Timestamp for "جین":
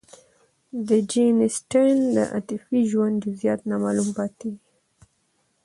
1.09-1.35